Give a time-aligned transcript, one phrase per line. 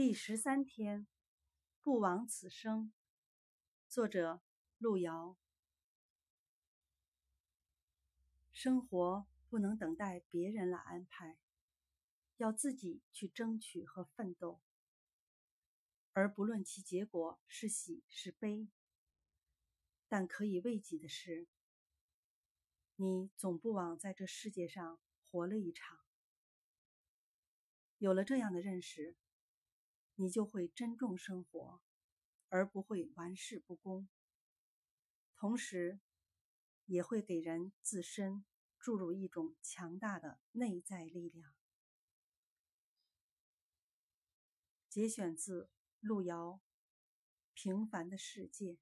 [0.00, 1.08] 第十三天，
[1.82, 2.92] 不枉此生。
[3.88, 4.40] 作者：
[4.78, 5.36] 路遥。
[8.52, 11.36] 生活不能等待别人来安排，
[12.36, 14.60] 要自己去争取和奋斗。
[16.12, 18.68] 而不论其结果是喜是悲，
[20.06, 21.48] 但可以慰藉的是，
[22.94, 25.98] 你总不枉在这世界上活了一场。
[27.98, 29.16] 有了这样的认识。
[30.20, 31.80] 你就会珍重生活，
[32.48, 34.08] 而不会玩世不恭。
[35.36, 36.00] 同时，
[36.86, 38.44] 也会给人自身
[38.80, 41.54] 注入一种强大的内在力量。
[44.88, 46.60] 节选自路遥
[47.54, 48.72] 《平凡的世界》。